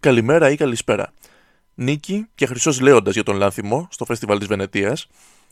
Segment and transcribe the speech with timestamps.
[0.00, 1.12] καλημέρα ή καλησπέρα.
[1.74, 5.06] Νίκη και χρυσός λέοντας για τον Λάνθιμο στο φεστιβάλ της Βενετίας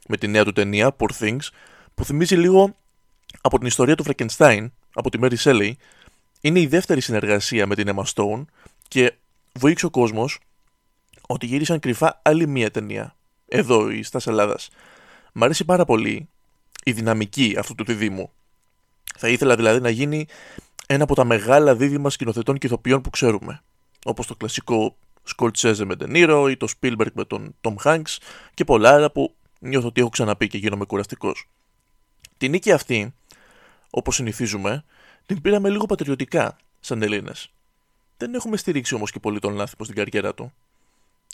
[0.07, 1.49] με τη νέα του ταινία Poor Things
[1.95, 2.77] που θυμίζει λίγο
[3.41, 5.73] από την ιστορία του Φρεκενστάιν από τη Mary Shelley.
[6.41, 8.45] Είναι η δεύτερη συνεργασία με την Emma Stone
[8.89, 9.15] και
[9.53, 10.39] βοήθησε ο κόσμος
[11.27, 13.17] ότι γύρισαν κρυφά άλλη μία ταινία.
[13.49, 14.69] Εδώ, η Στας Ελλάδας.
[15.33, 16.29] Μ' αρέσει πάρα πολύ
[16.85, 18.31] η δυναμική αυτού του διδήμου.
[19.17, 20.27] Θα ήθελα δηλαδή να γίνει
[20.87, 23.61] ένα από τα μεγάλα δίδυμα σκηνοθετών και ηθοποιών που ξέρουμε.
[24.07, 28.17] Όπως το κλασικό Σκορτσέζε με τον Νίρο ή το Spielberg με τον Tom Hanks
[28.55, 31.49] και πολλά άλλα που νιώθω ότι έχω ξαναπεί και γίνομαι κουραστικός.
[32.37, 33.15] Την νίκη αυτή,
[33.91, 34.85] όπως συνηθίζουμε,
[35.27, 37.51] την πήραμε λίγο πατριωτικά σαν Έλληνες.
[38.17, 40.45] Δεν έχουμε στηρίξει όμως και πολύ τον Λάθυπο στην καριέρα του.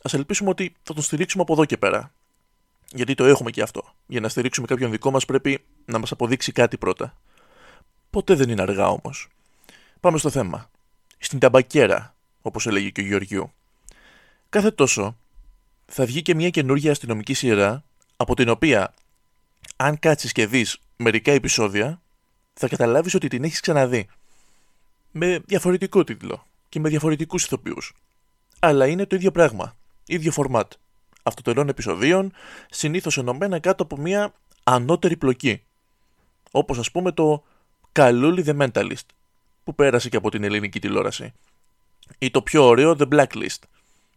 [0.03, 2.13] Α ελπίσουμε ότι θα τον στηρίξουμε από εδώ και πέρα.
[2.93, 3.85] Γιατί το έχουμε και αυτό.
[4.07, 7.17] Για να στηρίξουμε κάποιον δικό μας πρέπει να μας αποδείξει κάτι πρώτα.
[8.11, 9.29] Ποτέ δεν είναι αργά όμως.
[10.01, 10.71] Πάμε στο θέμα.
[11.19, 13.53] Στην ταμπακέρα, όπως έλεγε και ο Γεωργιού.
[14.49, 15.17] Κάθε τόσο
[15.87, 17.85] θα βγει και μια καινούργια αστυνομική σειρά
[18.17, 18.95] από την οποία
[19.77, 22.01] αν κάτσεις και δεις μερικά επεισόδια
[22.55, 24.09] θα καταλάβεις ότι την έχεις ξαναδεί.
[25.11, 27.95] Με διαφορετικό τίτλο και με διαφορετικούς ηθοποιούς.
[28.59, 29.77] Αλλά είναι το ίδιο πράγμα.
[30.07, 30.73] ίδιο φορμάτ.
[31.23, 32.33] Αυτοτελών επεισοδίων,
[32.71, 35.63] συνήθως ενωμένα κάτω από μια ανώτερη πλοκή.
[36.51, 37.45] Όπως ας πούμε το
[37.93, 39.07] Καλούλι The Mentalist,
[39.65, 41.33] που πέρασε και από την ελληνική τηλεόραση.
[42.19, 43.59] Ή το πιο ωραίο The Blacklist.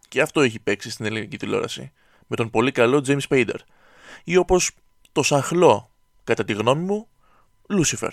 [0.08, 1.92] Και αυτό έχει παίξει στην ελληνική τηλεόραση.
[2.28, 3.60] Με τον πολύ καλό James Spader.
[4.24, 4.72] Ή όπως
[5.12, 5.92] το σαχλό,
[6.24, 7.08] κατά τη γνώμη μου,
[7.70, 8.12] Lucifer.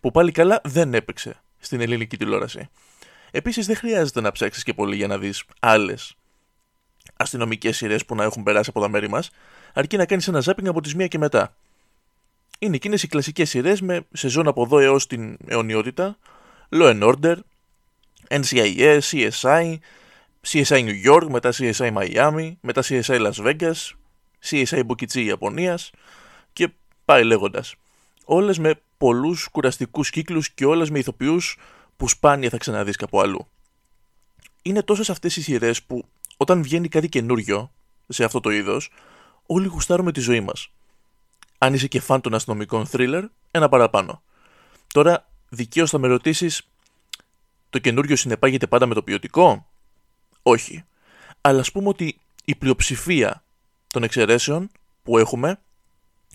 [0.00, 2.68] Που πάλι καλά δεν έπαιξε στην ελληνική τηλεόραση.
[3.30, 6.16] Επίσης, δεν χρειάζεται να ψάξεις και πολύ για να δεις άλλες
[7.16, 9.30] αστυνομικές σειρές που να έχουν περάσει από τα μέρη μας,
[9.72, 11.56] αρκεί να κάνεις ένα ζάπινγκ από τις μία και μετά.
[12.58, 16.18] Είναι εκείνες οι κλασικές σειρές με σεζόν από εδώ έως την αιωνιότητα,
[16.70, 17.36] Law and Order,
[18.30, 19.78] NCIS, CSI,
[20.46, 23.92] CSI New York, μετά CSI Miami, μετά CSI Las Vegas,
[24.44, 25.90] CSI Bokichi Ιαπωνίας
[26.52, 26.68] και
[27.04, 27.74] πάει λέγοντας.
[28.24, 31.58] Όλες με πολλούς κουραστικούς κύκλους και όλες με ηθοποιούς
[31.96, 33.48] που σπάνια θα ξαναδείς κάπου αλλού.
[34.62, 36.04] Είναι τόσες αυτές οι σειρές που
[36.36, 37.72] όταν βγαίνει κάτι καινούριο
[38.08, 38.90] σε αυτό το είδος,
[39.46, 40.70] όλοι γουστάρουμε τη ζωή μας.
[41.58, 44.22] Αν είσαι και φαν των αστυνομικών thriller, ένα παραπάνω.
[44.92, 46.68] Τώρα, δικαίως θα με ρωτήσεις,
[47.70, 49.66] το καινούριο συνεπάγεται πάντα με το ποιοτικό;
[50.42, 50.84] Όχι.
[51.40, 53.42] Αλλά ας πούμε ότι η πλειοψηφία
[53.86, 54.70] των εξαιρέσεων
[55.02, 55.60] που έχουμε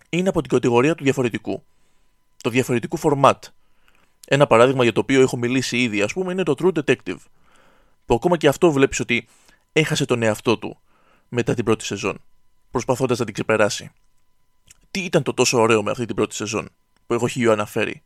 [0.10, 1.64] είναι από την κατηγορία του διαφορετικού.
[2.44, 3.40] Το διαφορετικού format.
[4.28, 7.18] Ένα παράδειγμα για το οποίο έχω μιλήσει ήδη, ας πούμε, είναι το True Detective.
[8.06, 9.28] Που ακόμα και αυτό βλέπεις ότι
[9.74, 10.78] έχασε τον εαυτό του
[11.30, 12.22] μετά την πρώτη σεζόν,
[12.72, 13.92] προσπαθώντας να την ξεπεράσει.
[14.92, 16.70] Τι ήταν το τόσο ωραίο με αυτή την πρώτη σεζόν,
[17.08, 18.02] που έχω χιλιό αναφέρει;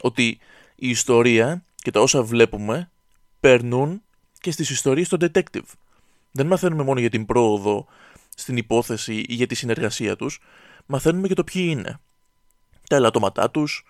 [0.00, 0.38] Ότι
[0.74, 2.90] η ιστορία και τα όσα βλέπουμε
[3.40, 4.02] περνούν
[4.40, 5.68] και στις ιστορίες των detective.
[6.32, 7.86] Δεν μαθαίνουμε μόνο για την πρόοδο
[8.36, 10.40] στην υπόθεση ή για τη συνεργασία τους,
[10.86, 12.00] μαθαίνουμε και το ποιοι είναι.
[12.88, 13.84] Τα ελαττώματά τους,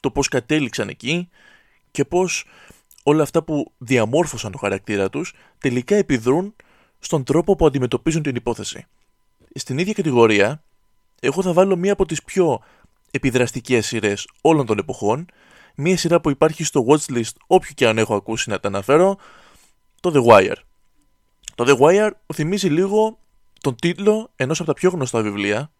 [0.00, 1.28] το πώς κατέληξαν εκεί
[1.90, 2.44] και πώς
[3.02, 6.54] όλα αυτά που διαμόρφωσαν το χαρακτήρα τους τελικά επιδρούν
[6.98, 8.86] στον τρόπο που αντιμετωπίζουν την υπόθεση.
[9.54, 10.62] Στην ίδια κατηγορία,
[11.20, 12.60] εγώ θα βάλω μία από τις πιο
[13.10, 15.26] επιδραστικές σειρές όλων των εποχών,
[15.80, 19.18] μία σειρά που υπάρχει στο watchlist όποιο και αν έχω ακούσει να τα αναφέρω,
[20.00, 20.56] το The Wire.
[21.54, 23.18] Το The Wire θυμίζει λίγο
[23.60, 25.70] τον τίτλο ενός από τα πιο γνωστά βιβλία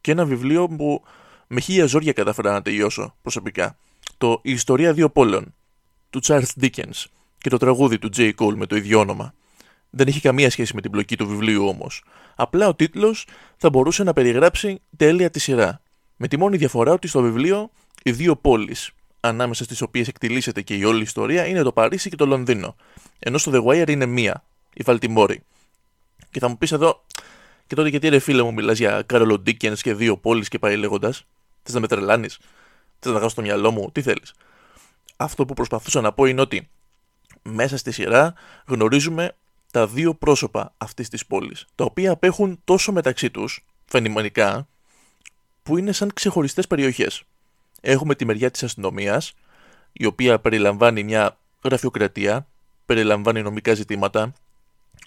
[0.00, 1.02] και ένα βιβλίο που
[1.46, 3.78] με χίλια ζόρια κατάφερα να τελειώσω προσωπικά.
[4.18, 5.54] Το «Η ιστορία δύο πόλεων»
[6.10, 7.04] του Charles Dickens
[7.38, 8.32] και το τραγούδι του J.
[8.38, 9.34] Cole με το ίδιο όνομα.
[9.90, 12.04] Δεν έχει καμία σχέση με την πλοκή του βιβλίου όμως.
[12.34, 15.80] Απλά ο τίτλος θα μπορούσε να περιγράψει τέλεια τη σειρά.
[16.16, 17.70] Με τη μόνη διαφορά ότι στο βιβλίο
[18.02, 18.90] οι δύο πόλεις
[19.28, 22.76] ανάμεσα στις οποίες εκτιλήσεται και η όλη ιστορία είναι το Παρίσι και το Λονδίνο.
[23.18, 24.44] Ενώ στο The Wire είναι μία,
[24.74, 25.42] η Βαλτιμόρη.
[26.30, 27.04] Και θα μου πεις εδώ,
[27.66, 30.76] και τότε γιατί ρε φίλε μου μιλάς για Κάρολο Ντίκεν και δύο πόλεις και πάει
[30.76, 31.26] λέγοντας;
[31.62, 32.38] Θες να με τρελάνεις,
[32.98, 34.34] θες να γράψει το μυαλό μου, τι θέλεις;
[35.16, 36.68] Αυτό που προσπαθούσα να πω είναι ότι
[37.42, 38.34] μέσα στη σειρά
[38.66, 39.36] γνωρίζουμε
[39.72, 44.68] τα δύο πρόσωπα αυτής της πόλης, τα οποία απέχουν τόσο μεταξύ τους, φαινομενικά,
[45.62, 47.22] που είναι σαν ξεχωριστές περιοχές.
[47.88, 49.32] Έχουμε τη μεριά της αστυνομίας,
[49.92, 52.46] η οποία περιλαμβάνει μια γραφειοκρατία,
[52.86, 54.32] περιλαμβάνει νομικά ζητήματα,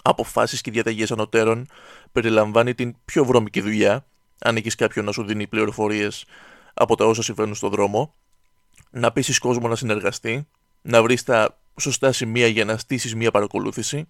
[0.02, 1.68] αποφάσεις και διαταγές ανωτέρων,
[2.12, 4.06] περιλαμβάνει την πιο βρώμικη δουλειά,
[4.38, 6.24] αν έχεις κάποιον να σου δίνει πληροφορίες
[6.74, 8.14] από τα όσα συμβαίνουν στον δρόμο,
[8.90, 10.46] να πείσει κόσμο να συνεργαστεί,
[10.82, 14.06] να βρεις τα σωστά σημεία για να στήσεις μια παρακολούθηση,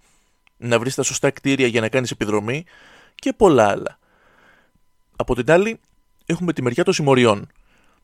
[0.56, 2.64] να βρεις τα σωστά κτίρια για να κάνεις επιδρομή
[3.14, 3.99] και πολλά άλλα.
[5.16, 5.81] Από την άλλη,
[6.26, 7.49] έχουμε τη μεριά των συμμοριών.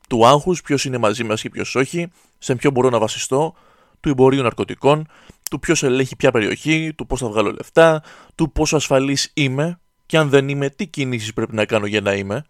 [0.06, 3.54] Του άγχους, ποιος είναι μαζί μας και ποιος όχι, σε ποιον μπορώ να βασιστώ,
[4.00, 5.06] του εμπορίου ναρκωτικών
[5.50, 8.02] του ποιος ελέγχει ποια περιοχή, του πώς θα βγάλω λεφτά,
[8.34, 12.12] του πόσο ασφαλής είμαι και αν δεν είμαι, τι κινήσεις πρέπει να κάνω για να
[12.12, 12.44] είμαι.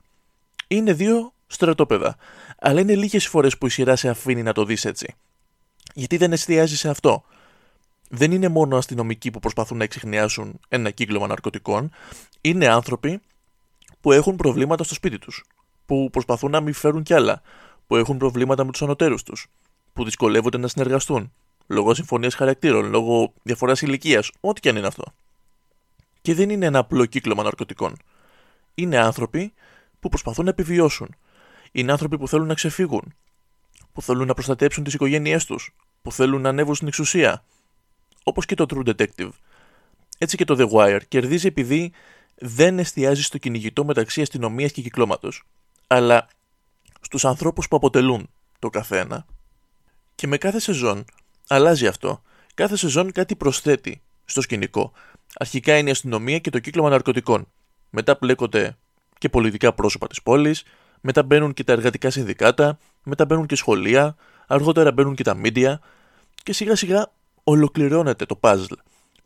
[0.68, 2.16] Είναι δύο στρατόπεδα.
[2.58, 5.14] Αλλά είναι λίγες φορές που η σειρά σε αφήνει να το δεις έτσι.
[5.94, 7.24] Γιατί δεν εστιάζει σε αυτό.
[8.08, 11.90] Δεν είναι μόνο αστυνομικοί που προσπαθούν να εξηχνιάσουν ένα κύκλωμα ναρκωτικών,
[12.40, 13.20] είναι άνθρωποι
[14.00, 15.44] που έχουν προβλήματα στο σπίτι τους,
[15.86, 17.42] που προσπαθούν να μην φέρουν κι άλλα,
[17.86, 19.46] που έχουν προβλήματα με τους ανωτέρους τους,
[19.92, 21.32] που δυσκολεύονται να συνεργαστούν,
[21.66, 25.04] λόγω συμφωνίας χαρακτήρων, λόγω διαφοράς ηλικίας, ό,τι και αν είναι αυτό.
[26.20, 27.96] Και δεν είναι ένα απλό κύκλωμα ναρκωτικών.
[28.74, 29.52] Είναι άνθρωποι
[30.00, 31.14] που προσπαθούν να επιβιώσουν.
[31.72, 33.14] Είναι άνθρωποι που θέλουν να ξεφύγουν,
[33.92, 37.44] που θέλουν να προστατέψουν τις οικογένειές τους, που θέλουν να ανέβουν στην εξουσία.
[38.22, 39.30] Όπως και το True Detective.
[40.18, 41.92] Έτσι και το The Wire κερδίζει επειδή
[42.34, 45.42] δεν εστιάζει στο κυνηγητό μεταξύ αστυνομίας και κυκλώματος,
[45.86, 46.28] αλλά
[47.00, 49.26] στους ανθρώπους που αποτελούν το καθένα.
[50.14, 51.04] Και με κάθε σεζόν
[51.48, 52.22] αλλάζει αυτό.
[52.54, 54.92] Κάθε σεζόν κάτι προσθέτει στο σκηνικό.
[55.38, 57.46] Αρχικά είναι η αστυνομία και το κύκλωμα ναρκωτικών.
[57.90, 58.76] Μετά πλέκονται
[59.18, 60.62] και πολιτικά πρόσωπα της πόλης,
[61.00, 64.16] μετά μπαίνουν και τα εργατικά συνδικάτα, μετά μπαίνουν και σχολεία,
[64.46, 65.80] αργότερα μπαίνουν και τα μίντια
[66.42, 67.12] και σιγά σιγά
[67.44, 68.76] ολοκληρώνεται το puzzle.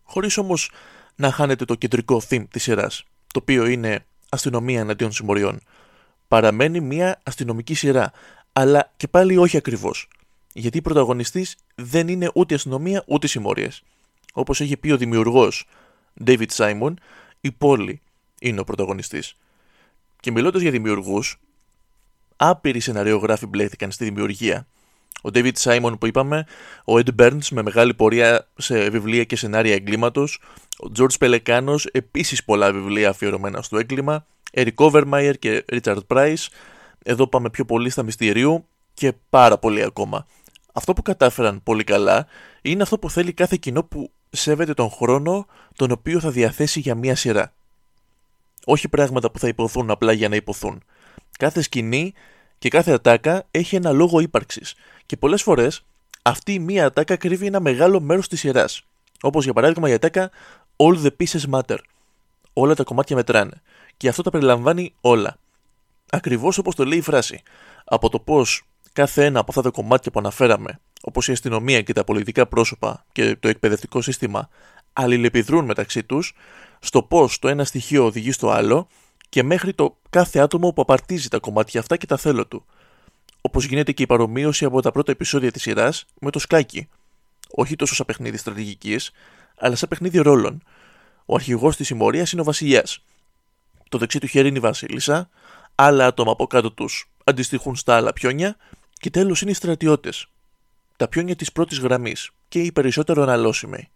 [0.02, 0.70] Χωρίς όμως
[1.14, 5.60] να χάνετε το κεντρικό theme της σειράς, το οποίο είναι αστυνομία εναντίον συμμοριών.
[6.30, 8.12] Παραμένει μια αστυνομική σειρά,
[8.52, 10.08] αλλά και πάλι όχι ακριβώς.
[10.52, 13.68] Γιατί η πρωταγωνιστής δεν είναι ούτε αστυνομία ούτε συμμορίε.
[14.32, 15.66] Όπως έχει πει ο δημιουργός
[16.24, 16.94] David Simon,
[17.40, 18.00] η πόλη
[18.40, 19.34] είναι ο πρωταγωνιστής.
[20.20, 21.40] Και μιλώντας για δημιουργούς,
[22.36, 24.66] άπειροι σεναριογράφοι μπλέχτηκαν στη δημιουργία.
[25.22, 26.46] Ο David Simon που είπαμε,
[26.84, 30.40] ο Ed Burns με μεγάλη πορεία σε βιβλία και σενάρια εγκλήματος,
[30.78, 36.46] ο George Πελεκάνο, επίσης πολλά βιβλία αφιερωμένα στο έγκλημα, Eric Overmeyer και Richard Price,
[37.02, 40.26] εδώ πάμε πιο πολύ στα μυστηρίου και πάρα πολύ ακόμα.
[40.72, 42.26] Αυτό που κατάφεραν πολύ καλά
[42.62, 46.94] είναι αυτό που θέλει κάθε κοινό που σέβεται τον χρόνο τον οποίο θα διαθέσει για
[46.94, 47.52] μία σειρά.
[48.64, 50.82] Όχι πράγματα που θα υποθούν απλά για να υποθούν.
[51.38, 52.12] Κάθε σκηνή
[52.58, 54.74] και κάθε ατάκα έχει ένα λόγο ύπαρξης.
[55.06, 55.84] Και πολλές φορές
[56.22, 58.82] αυτή η μία ατάκα κρύβει ένα μεγάλο μέρος της σειράς.
[59.20, 60.30] Όπως για παράδειγμα η ατάκα
[60.76, 61.76] All the pieces matter.
[62.52, 63.62] Όλα τα κομμάτια μετράνε.
[64.00, 65.36] Και αυτό τα περιλαμβάνει όλα.
[66.10, 67.42] Ακριβώς όπως το λέει η φράση.
[67.84, 68.62] Από το πώς
[68.92, 73.04] κάθε ένα από αυτά τα κομμάτια που αναφέραμε, όπως η αστυνομία και τα πολιτικά πρόσωπα
[73.12, 74.48] και το εκπαιδευτικό σύστημα,
[74.92, 76.34] αλληλεπιδρούν μεταξύ τους,
[76.80, 78.88] στο πώς το ένα στοιχείο οδηγεί στο άλλο
[79.28, 82.64] και μέχρι το κάθε άτομο που απαρτίζει τα κομμάτια αυτά και τα θέλω του.
[83.40, 86.88] Όπως γίνεται και η παρομοίωση από τα πρώτα επεισόδια της σειράς με το σκάκι.
[87.50, 89.10] Όχι τόσο σαν παιχνίδι στρατηγικής,
[89.56, 90.62] αλλά σαν παιχνίδι ρόλων.
[91.26, 93.02] Ο αρχηγός της συμμορίας είναι ο βασιλιάς.
[93.90, 95.28] Το δεξί του χέρι είναι η βασίλισσα,
[95.74, 98.56] άλλα άτομα από κάτω τους αντιστοιχούν στα άλλα πιόνια
[98.92, 100.26] και τέλος είναι οι στρατιώτες.
[100.96, 103.88] Τα πιόνια της πρώτης γραμμής και οι περισσότερο αναλώσιμοι.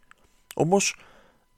[0.55, 0.97] Όμως,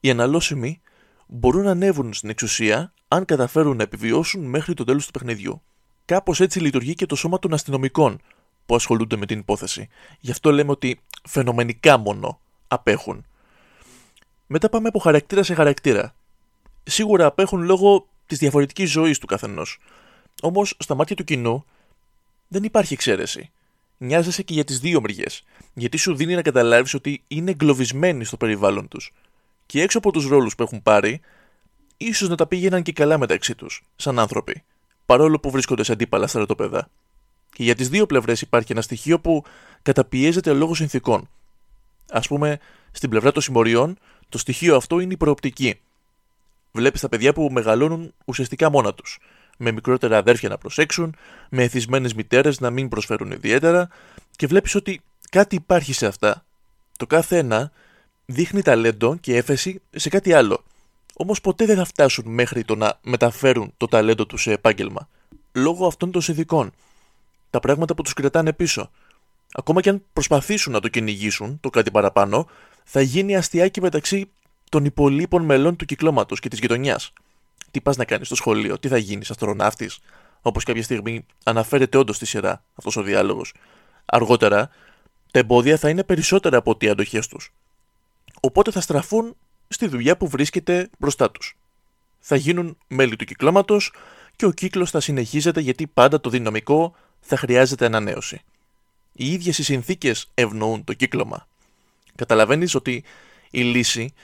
[0.00, 0.80] οι αναλώσιμοι
[1.26, 5.62] μπορούν να ανέβουν στην εξουσία αν καταφέρουν να επιβιώσουν μέχρι το τέλος του παιχνιδιού.
[6.04, 8.20] Κάπως έτσι λειτουργεί και το σώμα των αστυνομικών
[8.66, 9.88] που ασχολούνται με την υπόθεση.
[10.20, 13.26] Γι' αυτό λέμε ότι φαινομενικά μόνο απέχουν.
[14.46, 16.14] Μετά πάμε από χαρακτήρα σε χαρακτήρα.
[16.84, 19.78] Σίγουρα απέχουν λόγω της διαφορετικής ζωής του καθενός.
[20.42, 21.64] Όμως, στα μάτια του κοινού,
[22.48, 23.50] δεν υπάρχει εξαίρεση.
[23.98, 25.24] Νοιάζεσαι και για τις δύο μεριέ,
[25.74, 29.12] γιατί σου δίνει να καταλάβεις ότι είναι εγκλωβισμένοι στο περιβάλλον τους.
[29.66, 31.20] Και έξω από τους ρόλους που έχουν πάρει,
[31.96, 34.62] ίσως να τα πήγαιναν και καλά μεταξύ τους, σαν άνθρωποι,
[35.06, 36.88] παρόλο που βρίσκονται σε αντίπαλα στρατόπεδα.
[37.52, 39.44] Και για τις δύο πλευρές υπάρχει ένα στοιχείο που
[39.82, 41.28] καταπιέζεται λόγω συνθήκων.
[42.10, 42.58] Α πούμε,
[42.90, 45.80] στην πλευρά των συμμοριών, το στοιχείο αυτό είναι η προοπτική.
[46.76, 49.18] Βλέπεις τα παιδιά που μεγαλώνουν ουσιαστικά μόνα τους,
[49.56, 51.16] με μικρότερα αδέρφια να προσέξουν,
[51.50, 53.88] με εθισμένες μητέρες να μην προσφέρουν ιδιαίτερα,
[54.36, 56.44] και βλέπεις ότι κάτι υπάρχει σε αυτά.
[56.96, 57.72] Το κάθε ένα
[58.26, 60.62] δείχνει ταλέντο και έφεση σε κάτι άλλο.
[61.16, 65.08] Όμως ποτέ δεν θα φτάσουν μέχρι το να μεταφέρουν το ταλέντο τους σε επάγγελμα.
[65.52, 66.72] Λόγω αυτών των συνδικών.
[67.50, 68.90] Τα πράγματα που τους κρατάνε πίσω.
[69.52, 72.46] Ακόμα και αν προσπαθήσουν να το κυνηγήσουν, το κάτι παραπάνω,
[72.84, 74.30] θα γίνει αστιάκι μεταξύ
[74.76, 77.12] των υπολείπων μελών του κυκλώματος και της γειτονιάς.
[77.70, 79.98] Τι πας να κάνεις στο σχολείο, τι θα γίνεις, αστροναύτης,
[80.42, 83.54] όπως κάποια στιγμή αναφέρεται όντως στη σειρά αυτός ο διάλογος.
[84.04, 84.70] Αργότερα,
[85.30, 87.52] τα εμπόδια θα είναι περισσότερα από ότι οι αντοχές τους.
[88.40, 89.36] Οπότε θα στραφούν
[89.68, 91.56] στη δουλειά που βρίσκεται μπροστά τους.
[92.18, 93.92] Θα γίνουν μέλη του κυκλώματος
[94.36, 98.40] και ο κύκλος θα συνεχίζεται γιατί πάντα το δυναμικό θα χρειάζεται ανανέωση.
[99.12, 101.46] Οι ίδιες οι συνθήκες ευνοούν το κύκλωμα.
[102.14, 103.04] Καταλαβαίνεις ότι
[103.50, 104.14] η λύση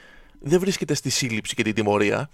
[0.42, 2.30] δεν βρίσκεται στη σύλληψη και την τιμωρία,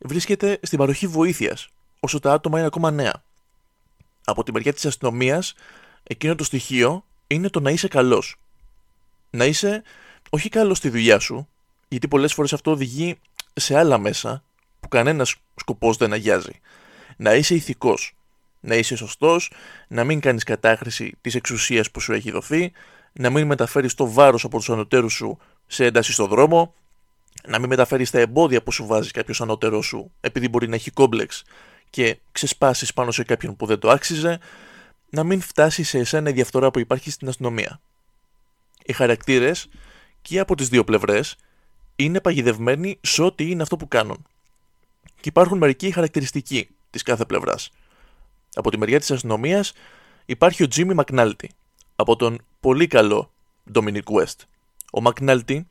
[0.00, 1.68] βρίσκεται στην παροχή βοήθειας,
[2.00, 3.22] όσο τα άτομα είναι ακόμα νέα.
[4.24, 5.54] Από τη μεριά της αστυνομίας,
[6.02, 8.36] εκείνο το στοιχείο είναι το να είσαι καλός.
[9.30, 9.82] Να είσαι
[10.30, 11.48] όχι καλός στη δουλειά σου,
[11.88, 13.18] γιατί πολλές φορές αυτό οδηγεί
[13.52, 14.42] σε άλλα μέσα
[14.80, 16.60] που κανένας σκοπός δεν αγιάζει.
[17.16, 18.16] Να είσαι ηθικός.
[18.60, 19.52] Να είσαι σωστός,
[19.88, 22.72] να μην κάνεις κατάχρηση της εξουσίας που σου έχει δοθεί,
[23.12, 26.74] να μην μεταφέρεις το βάρος από τους ανωτέρους σου σε ένταση στο δρόμο,
[27.46, 30.90] να μην μεταφέρεις τα εμπόδια που σου βάζει κάποιος ανώτερός σου επειδή μπορεί να έχει
[30.90, 31.42] κόμπλεξ
[31.90, 34.38] και ξεσπάσεις πάνω σε κάποιον που δεν το άξιζε,
[35.10, 37.80] να μην φτάσεις σε εσένα η διαφθορά που υπάρχει στην αστυνομία.
[38.84, 39.68] Οι χαρακτήρες
[40.22, 41.36] και από τις δύο πλευρές
[41.96, 44.26] είναι παγιδευμένοι σε ό,τι είναι αυτό που κάνουν.
[45.04, 47.70] Και υπάρχουν μερικοί χαρακτηριστικοί της κάθε πλευράς.
[48.54, 49.72] Από τη μεριά της αστυνομίας
[50.24, 51.50] υπάρχει ο Τζίμι Μακνάλτη,
[51.96, 53.32] από τον πολύ καλό
[53.74, 54.36] Dominic West.
[54.92, 55.66] Ο Μακνάλτη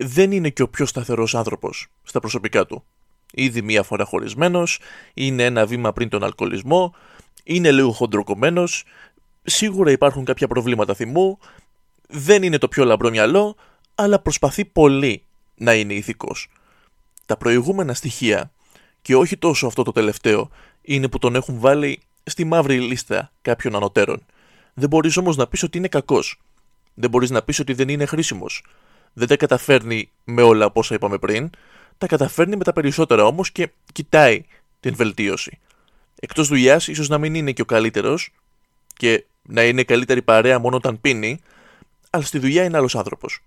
[0.00, 2.84] δεν είναι και ο πιο σταθερός άνθρωπος στα προσωπικά του.
[3.32, 4.78] Ήδη μία φορά χωρισμένος,
[5.14, 6.94] είναι ένα βήμα πριν τον αλκοολισμό,
[7.44, 8.84] είναι λίγο χοντροκομμένος,
[9.42, 11.38] σίγουρα υπάρχουν κάποια προβλήματα θυμού,
[12.08, 13.56] δεν είναι το πιο λαμπρό μυαλό,
[13.94, 15.22] αλλά προσπαθεί πολύ
[15.54, 16.48] να είναι ηθικός.
[17.26, 18.52] Τα προηγούμενα στοιχεία,
[19.02, 20.50] και όχι τόσο αυτό το τελευταίο,
[20.82, 24.24] είναι που τον έχουν βάλει στη μαύρη λίστα κάποιων ανωτέρων.
[24.74, 26.40] Δεν μπορείς όμως να πεις ότι είναι κακός.
[26.94, 28.64] Δεν μπορείς να πεις ότι δεν είναι χρήσιμος.
[29.12, 31.50] Δεν τα καταφέρνει με όλα από όσα είπαμε πριν,
[31.98, 34.44] τα καταφέρνει με τα περισσότερα όμως και κοιτάει
[34.80, 35.58] την βελτίωση.
[36.20, 38.30] Εκτός δουλειάς, ίσως να μην είναι και ο καλύτερος
[38.94, 41.40] και να είναι καλύτερη παρέα μόνο όταν πίνει,
[42.10, 43.40] αλλά στη δουλειά είναι άλλος άνθρωπος.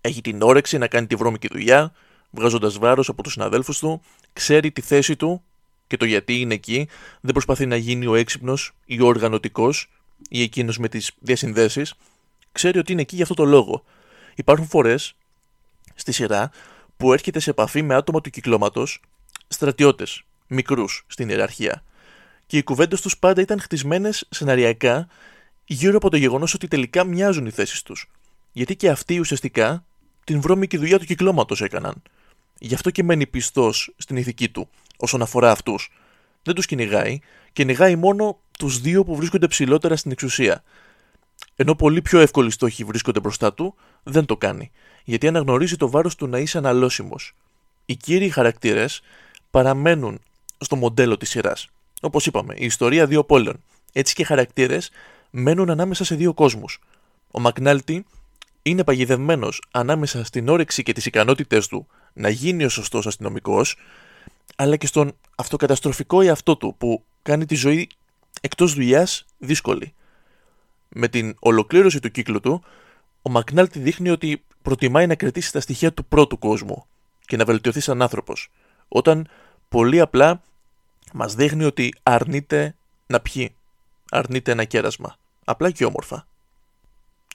[0.00, 1.92] Έχει την όρεξη να κάνει τη βρώμικη δουλειά,
[2.30, 5.42] βγάζοντας βάρος από τους συναδέλφους του, ξέρει τη θέση του
[5.86, 6.88] και το γιατί είναι εκεί,
[7.20, 9.90] δεν προσπαθεί να γίνει ο έξυπνος ή ο οργανωτικός
[10.28, 11.94] ή εκείνος με τις διασυνδέσεις.
[12.52, 13.84] Ξέρει ότι είναι εκεί για αυτό το λόγο.
[14.38, 15.14] Υπάρχουν φορές
[15.94, 16.50] στη σειρά
[16.96, 19.00] που έρχεται σε επαφή με άτομα του κυκλώματος,
[19.48, 21.82] στρατιώτες, μικρούς στην ιεραρχία.
[22.46, 25.08] Και οι κουβέντες τους πάντα ήταν χτισμένες σεναριακά
[25.64, 28.10] γύρω από το γεγονός ότι τελικά μοιάζουν οι θέσεις τους.
[28.52, 29.84] Γιατί και αυτοί ουσιαστικά
[30.24, 32.02] την βρώμικη δουλειά του κυκλώματος έκαναν.
[32.58, 35.92] Γι' αυτό και μένει πιστός στην ηθική του όσον αφορά αυτούς.
[36.42, 37.18] Δεν τους κυνηγάει,
[37.52, 40.62] κυνηγάει μόνο τους δύο που βρίσκονται ψηλότερα στην εξουσία.
[41.60, 44.70] Ενώ πολύ πιο εύκολοι στόχοι βρίσκονται μπροστά του, δεν το κάνει,
[45.04, 47.34] γιατί αναγνωρίζει το βάρος του να είσαι αναλώσιμος.
[47.86, 49.02] Οι κύριοι χαρακτήρες
[49.50, 50.20] παραμένουν
[50.58, 51.68] στο μοντέλο της σειράς.
[52.00, 53.62] Όπως είπαμε, η ιστορία δύο πόλεων.
[53.92, 54.90] Έτσι και οι χαρακτήρες
[55.30, 56.80] μένουν ανάμεσα σε δύο κόσμους.
[57.30, 58.06] Ο Μακνάλτη
[58.62, 63.76] είναι παγιδευμένος ανάμεσα στην όρεξη και τις ικανότητέ του να γίνει ο σωστός αστυνομικός,
[64.56, 67.88] αλλά και στον αυτοκαταστροφικό εαυτό του που κάνει τη ζωή
[68.40, 69.92] εκτός δουλειάς δύσκολη.
[70.88, 72.62] Με την ολοκλήρωση του κύκλου του,
[73.22, 76.86] ο Μακνάλτη δείχνει ότι προτιμάει να κρατήσει τα στοιχεία του πρώτου κόσμου
[77.26, 78.50] και να βελτιωθεί σαν άνθρωπος,
[78.88, 79.28] όταν
[79.68, 80.42] πολύ απλά
[81.12, 82.74] μας δείχνει ότι αρνείται
[83.06, 83.54] να πιει,
[84.10, 86.26] αρνείται ένα κέρασμα, απλά και όμορφα.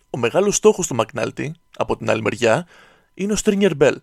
[0.10, 2.67] Ο μεγάλος στόχος του Μακνάλτη, από την άλλη μεριά,
[3.13, 3.95] είναι ο Stringer Bell,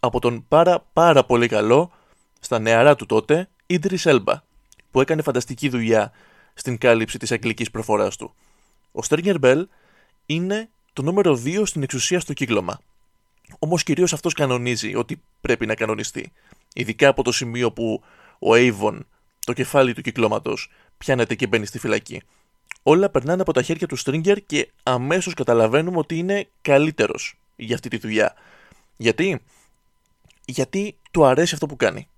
[0.00, 1.92] από τον πάρα πάρα πολύ καλό,
[2.40, 4.34] στα νεαρά του τότε, Idris Elba,
[4.90, 6.12] που έκανε φανταστική δουλειά
[6.54, 8.34] στην κάλυψη της αγγλικής προφοράς του.
[8.92, 9.62] Ο Stringer Bell
[10.26, 12.80] είναι το νούμερο 2 στην εξουσία στο κύκλωμα.
[13.58, 16.32] Όμως κυρίως αυτός κανονίζει ότι πρέπει να κανονιστεί.
[16.74, 18.02] Ειδικά από το σημείο που
[18.38, 18.98] ο Avon,
[19.46, 20.54] το κεφάλι του κυκλώματο,
[20.98, 22.22] πιάνεται και μπαίνει στη φυλακή
[22.88, 27.88] όλα περνάνε από τα χέρια του Stringer και αμέσως καταλαβαίνουμε ότι είναι καλύτερος για αυτή
[27.88, 28.34] τη δουλειά.
[28.96, 29.40] Γιατί;
[30.44, 32.08] Γιατί του αρέσει αυτό που κάνει.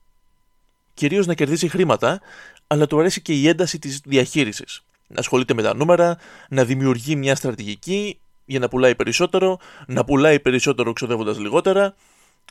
[0.95, 2.21] Κυρίως να κερδίσει χρήματα,
[2.67, 4.85] αλλά του αρέσει και η ένταση της διαχείρισης.
[5.13, 6.17] Να ασχολείται με τα νούμερα,
[6.49, 11.95] να δημιουργεί μια στρατηγική για να πουλάει περισσότερο, να πουλάει περισσότερο ξοδεύοντας λιγότερα,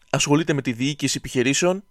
[0.10, 1.84] ασχολείται με τη διοίκηση επιχειρήσεων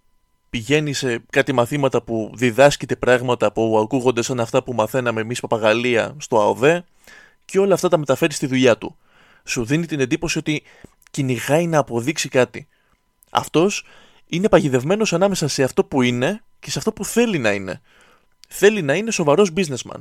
[0.50, 6.14] πηγαίνει σε κάτι μαθήματα που διδάσκεται πράγματα που ακούγονται σαν αυτά που μαθαίναμε εμείς παπαγαλία
[6.18, 6.84] στο ΑΟΔΕ
[7.44, 8.96] και όλα αυτά τα μεταφέρει στη δουλειά του.
[9.44, 10.62] Σου δίνει την εντύπωση ότι
[11.10, 12.68] κυνηγάει να αποδείξει κάτι.
[13.30, 13.84] Αυτός
[14.26, 17.80] είναι παγιδευμένος ανάμεσα σε αυτό που είναι και σε αυτό που θέλει να είναι.
[18.48, 20.00] Θέλει να είναι σοβαρός businessman.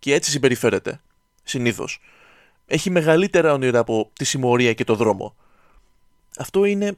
[0.00, 1.00] Και έτσι συμπεριφέρεται.
[1.42, 2.00] Συνήθως.
[2.66, 5.34] Έχει μεγαλύτερα όνειρα από τη συμμορία και το δρόμο.
[6.38, 6.96] Αυτό είναι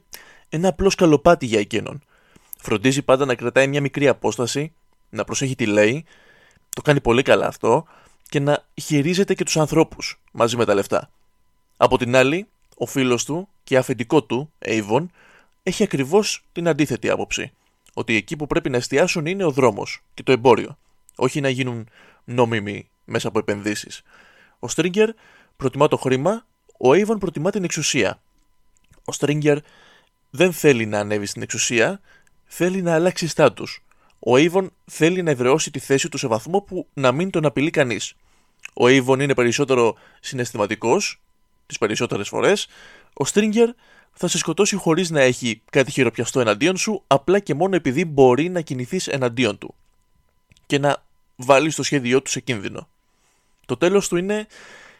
[0.49, 2.03] ένα απλό σκαλοπάτι για εκείνον
[2.63, 4.73] Φροντίζει πάντα να κρατάει μια μικρή απόσταση,
[5.09, 6.05] να προσέχει τι λέει,
[6.69, 7.85] το κάνει πολύ καλά αυτό
[8.29, 11.09] και να χειρίζεται και τους ανθρώπους μαζί με τα λεφτά.
[11.77, 15.05] Από την άλλη, ο φίλος του και αφεντικό του, Avon,
[15.63, 17.51] έχει ακριβώς την αντίθετη άποψη.
[17.93, 20.77] Ότι εκεί που πρέπει να εστιάσουν είναι ο δρόμος και το εμπόριο,
[21.15, 21.87] όχι να γίνουν
[22.23, 24.01] νόμιμοι μέσα από επενδύσεις.
[24.59, 25.07] Ο Stringer
[25.57, 26.45] προτιμά το χρήμα,
[26.77, 28.21] ο Avon προτιμά την εξουσία.
[28.97, 29.57] Ο Stringer
[30.29, 32.01] δεν θέλει να ανέβει στην εξουσία
[32.45, 33.83] θέλει να αλλάξει στάτους.
[34.19, 37.69] Ο Avon θέλει να εδραιώσει τη θέση του σε βαθμό που να μην τον απειλεί
[37.69, 38.13] κανείς.
[38.73, 41.21] Ο Avon είναι περισσότερο συναισθηματικός,
[41.65, 42.67] τις περισσότερες φορές,
[43.13, 43.67] Ο Stringer
[44.13, 48.49] θα σε σκοτώσει χωρίς να έχει κάτι χειροπιαστό εναντίον σου, απλά και μόνο επειδή μπορεί
[48.49, 49.75] να κινηθείς εναντίον του
[50.65, 51.03] και να
[51.35, 52.87] βάλεις το σχέδιό του σε κίνδυνο.
[53.65, 54.47] Το τέλος του είναι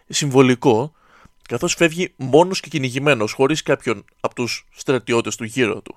[0.10, 0.94] συμβολικό,
[1.48, 5.96] καθώς φεύγει μόνος και κυνηγημένος, χωρίς κάποιον από τους στρατιώτες του γύρω του,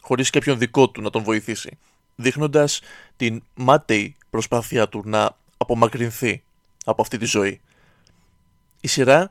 [0.00, 1.78] χωρίς κάποιον δικό του να τον βοηθήσει,
[2.14, 2.80] δείχνοντας
[3.16, 6.42] την μάταιη προσπάθειά του να απομακρυνθεί
[6.84, 7.60] από αυτή τη ζωή.
[8.80, 9.30] Η σειρά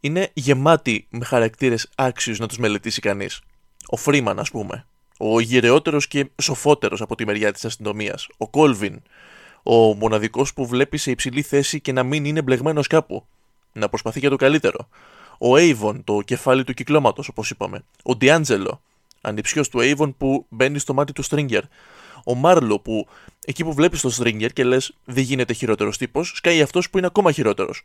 [0.00, 3.40] είναι γεμάτη με χαρακτήρες άξιους να τους μελετήσει κανείς.
[3.86, 4.86] Ο Φρήμαν ας πούμε,
[5.18, 9.02] ο γυρεότερος και σοφότερος από τη μεριά της αστυνομίας, ο Κόλβιν,
[9.66, 13.26] ο μοναδικός που βλέπει σε υψηλή θέση και να μην είναι μπλεγμένος κάπου,
[13.72, 14.88] να προσπαθεί για το καλύτερο.
[15.38, 17.84] Ο Avon, το κεφάλι του κυκλώματος όπως είπαμε.
[18.02, 18.80] Ο Ντιάντζελο,
[19.20, 21.62] ανιψιός του Avon που μπαίνει στο μάτι του Stringer.
[22.24, 23.08] Ο Μάρλο που
[23.44, 27.06] εκεί που βλέπεις το Stringer και λες δεν γίνεται χειρότερος τύπος, σκάει αυτός που είναι
[27.06, 27.84] ακόμα χειρότερος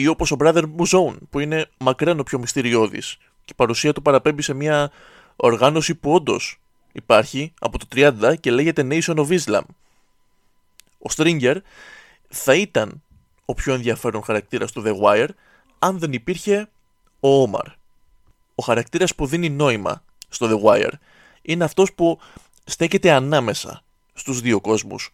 [0.00, 4.02] ή όπως ο Brother Muzone, που είναι μακράν ο πιο μυστηριώδης και η παρουσία του
[4.02, 4.90] παραπέμπει σε μια
[5.36, 6.60] οργάνωση που όντως
[6.92, 9.62] υπάρχει από το 30 και λέγεται Nation of Islam.
[10.98, 11.56] Ο Stringer
[12.28, 13.02] θα ήταν
[13.44, 15.28] ο πιο ενδιαφέρον χαρακτήρας του The Wire
[15.78, 16.68] αν δεν υπήρχε
[17.20, 17.66] ο Omar.
[18.54, 20.92] Ο χαρακτήρας που δίνει νόημα στο The Wire
[21.42, 22.18] είναι αυτός που
[22.64, 25.10] στέκεται ανάμεσα στους δύο κόσμους.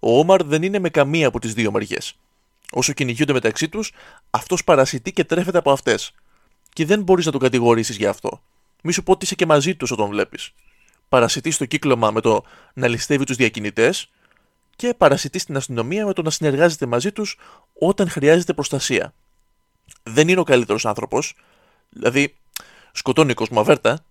[0.00, 2.16] Ο Omar δεν είναι με καμία από τις δύο μεριές
[2.72, 3.92] όσο κυνηγούνται μεταξύ τους,
[4.30, 6.12] αυτός παρασιτεί και τρέφεται από αυτές.
[6.72, 8.42] Και δεν μπορείς να τον κατηγορήσεις γι' αυτό.
[8.82, 10.52] Μη σου πω ότι είσαι και μαζί τους όταν βλέπεις.
[11.08, 14.10] Παρασιτεί στο κύκλωμα με το να ληστεύει τους διακινητές
[14.76, 17.38] και παρασιτεί στην αστυνομία με το να συνεργάζεται μαζί τους
[17.78, 19.14] όταν χρειάζεται προστασία.
[20.02, 21.34] Δεν είναι ο καλύτερος άνθρωπος,
[21.88, 22.36] δηλαδή
[22.92, 24.04] σκοτώνει κόσμο αβέρτα,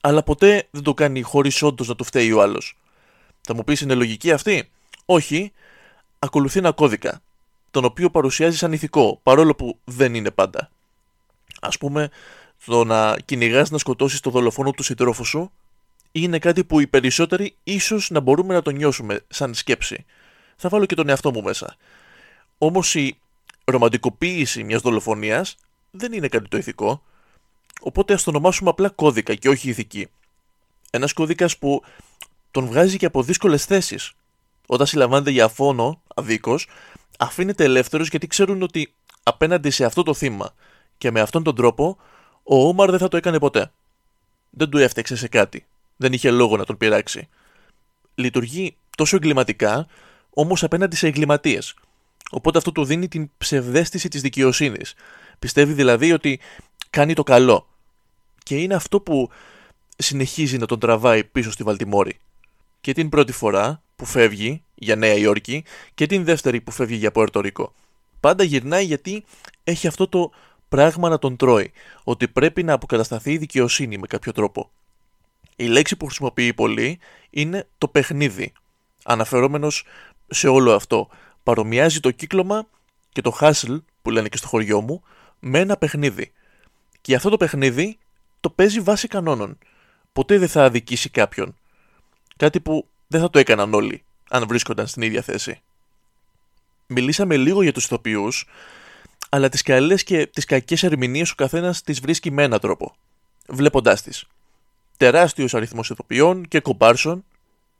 [0.00, 2.78] αλλά ποτέ δεν το κάνει χωρίς όντως να του φταίει ο άλλος.
[3.40, 4.70] Θα μου πεις είναι λογική αυτή;
[5.04, 5.52] Όχι,
[6.18, 7.22] ακολουθεί ένα κώδικα
[7.74, 10.70] τον οποίο παρουσιάζει σαν ηθικό, παρόλο που δεν είναι πάντα.
[11.60, 12.10] Α πούμε,
[12.64, 15.52] το να κυνηγάς να σκοτώσεις το δολοφόνο του συντρόφου σου
[16.16, 20.04] είναι κάτι που οι περισσότεροι ίσως να μπορούμε να το νιώσουμε σαν σκέψη.
[20.56, 21.76] Θα βάλω και τον εαυτό μου μέσα.
[22.58, 23.18] Όμως η
[23.64, 25.56] ρομαντικοποίηση μιας δολοφονίας
[25.90, 27.02] δεν είναι κάτι το ηθικό.
[27.80, 30.08] Οπότε ας το ονομάσουμε απλά κώδικα και όχι ηθική.
[30.90, 31.82] Ένας κώδικας που
[32.50, 34.12] τον βγάζει και από δύσκολες θέσεις.
[34.66, 36.66] Όταν συλλαμβάνεται για φόνο, αδίκως,
[37.18, 40.54] αφήνεται ελεύθερος γιατί ξέρουν ότι απέναντι σε αυτό το θύμα
[40.98, 41.96] και με αυτόν τον τρόπο
[42.42, 43.72] ο Όμαρ δεν θα το έκανε ποτέ.
[44.50, 45.66] Δεν του έφταξε σε κάτι.
[46.04, 47.28] Δεν είχε λόγο να τον πειράξει.
[48.14, 49.86] Λειτουργεί τόσο εγκληματικά,
[50.30, 51.74] όμως απέναντι σε εγκληματίες.
[52.30, 54.94] Οπότε αυτό του δίνει την ψευδέστηση της δικαιοσύνης.
[55.38, 56.40] Πιστεύει δηλαδή ότι
[56.90, 57.68] κάνει το καλό.
[58.42, 59.30] Και είναι αυτό που
[59.96, 62.18] συνεχίζει να τον τραβάει πίσω στη Βαλτιμόρη.
[62.80, 65.64] Και την πρώτη φορά που φεύγει για Νέα Υόρκη
[65.94, 67.72] και την δεύτερη που φεύγει για Πόρτο Ρίκο.
[68.20, 69.24] Πάντα γυρνάει γιατί
[69.64, 70.30] έχει αυτό το
[70.68, 71.72] πράγμα να τον τρώει,
[72.04, 74.70] ότι πρέπει να αποκατασταθεί η δικαιοσύνη με κάποιο τρόπο.
[75.56, 76.98] Η λέξη που χρησιμοποιεί πολύ
[77.30, 78.52] είναι το παιχνίδι.
[79.04, 79.84] Αναφερόμενος
[80.26, 81.08] σε όλο αυτό.
[81.42, 82.66] Παρομοιάζει το κύκλωμα
[83.12, 85.02] και το hustle που λένε και στο χωριό μου
[85.38, 86.32] με ένα παιχνίδι.
[87.00, 87.98] Και αυτό το παιχνίδι
[88.40, 89.58] το παίζει βάσει κανόνων.
[90.12, 91.56] Ποτέ δεν θα αδικήσει κάποιον.
[92.36, 95.60] Κάτι που δεν θα το έκαναν όλοι αν βρίσκονταν στην ίδια θέση.
[96.86, 98.46] Μιλήσαμε λίγο για τους ηθοποιούς,
[99.28, 102.94] αλλά τις καλές και τις κακές ερμηνείες ο καθένας τις βρίσκει με έναν τρόπο,
[103.48, 104.24] βλέποντάς τις.
[104.96, 107.24] Τεράστιος αριθμός ηθοποιών και κομπάρσων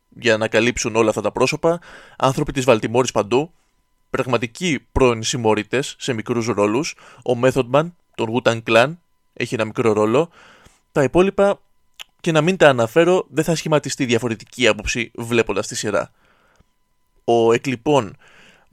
[0.08, 1.80] για να καλύψουν όλα αυτά τα πρόσωπα,
[2.18, 3.52] άνθρωποι της Βαλτιμόρης παντού,
[4.10, 8.96] πραγματικοί πρώην συμμορίτες σε μικρούς ρόλους, ο Method Man, τον Wu-Tang Clan,
[9.32, 10.30] έχει ένα μικρό ρόλο,
[10.92, 11.60] τα υπόλοιπα
[12.20, 16.10] και να μην τα αναφέρω δεν θα σχηματιστεί διαφορετική άποψη βλέποντας τη σειρά.
[17.24, 18.16] Ο εκλειπών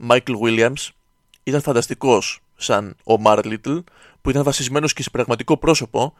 [0.08, 0.88] Michael Williams
[1.42, 3.82] ήταν φανταστικός σαν ο Mark Little
[4.22, 6.14] που ήταν βασισμένος και σε πραγματικό πρόσωπο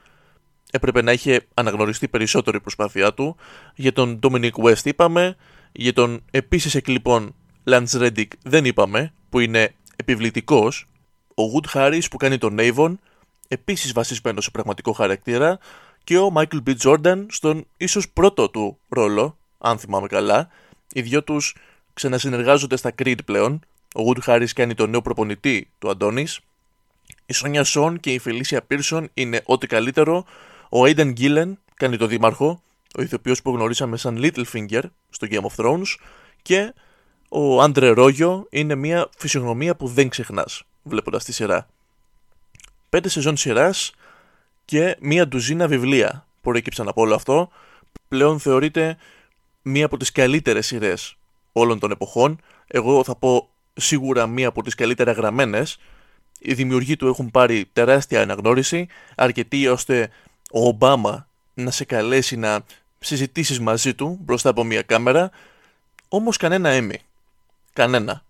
[0.72, 3.36] έπρεπε να είχε αναγνωριστεί περισσότερο η προσπάθειά του
[3.74, 5.36] για τον Dominic West είπαμε
[5.72, 10.88] για τον επίσης εκλειπών Lance Reddick δεν είπαμε που είναι επιβλητικός
[11.28, 12.94] ο Wood Harris που κάνει τον Avon
[13.48, 15.58] επίσης βασισμένος σε πραγματικό χαρακτήρα
[16.04, 16.74] και ο Michael B.
[16.82, 20.48] Jordan στον ίσως πρώτο του ρόλο αν θυμάμαι καλά
[20.92, 21.56] οι δυο τους
[21.94, 23.60] ξανασυνεργάζονται στα Creed πλέον.
[23.94, 26.26] Ο Wood Harris κάνει τον νέο προπονητή του Αντώνη.
[27.26, 30.24] Η Σόνια Σον και η Φελίσια Πίρσον είναι ό,τι καλύτερο.
[30.74, 32.62] Ο Aiden Gillen κάνει τον δήμαρχο,
[32.98, 35.96] ο ηθοποιός που γνωρίσαμε σαν Littlefinger στο Game of Thrones.
[36.42, 36.74] Και
[37.28, 41.68] ο Άντρε Ρόγιο είναι μια φυσιογνωμία που δεν ξεχνάς βλέποντας τη σειρά.
[42.88, 43.92] Πέντε σεζόν σειράς
[44.64, 47.50] και μία ντουζίνα βιβλία προέκυψαν από όλο αυτό.
[48.08, 48.96] Πλέον θεωρείται
[49.62, 51.16] μία από τις καλύτερες σειρές
[51.52, 52.40] όλων των εποχών.
[52.66, 55.78] Εγώ θα πω σίγουρα μία από τις καλύτερα γραμμένες.
[56.38, 60.10] Οι δημιουργοί του έχουν πάρει τεράστια αναγνώριση, αρκετή ώστε
[60.52, 62.60] ο Ομπάμα να σε καλέσει να
[62.98, 65.30] συζητήσεις μαζί του μπροστά από μια κάμερα,
[66.08, 66.98] όμως κανένα έμι.
[67.72, 68.24] Κανένα.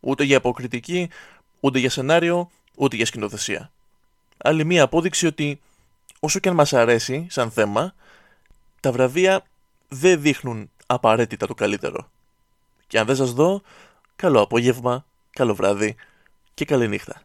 [0.00, 1.10] Ούτε για αποκριτική,
[1.60, 3.70] ούτε για σενάριο, ούτε για σκηνοθεσία.
[4.36, 5.60] Άλλη μία απόδειξη ότι
[6.20, 7.94] όσο και αν μας αρέσει σαν θέμα,
[8.80, 9.44] τα βραβεία
[9.88, 12.10] δεν δείχνουν απαραίτητα το καλύτερο.
[12.86, 13.62] Και αν δεν σας δω,
[14.16, 15.96] καλό απόγευμα, καλό βράδυ
[16.54, 17.22] και καλή νύχτα.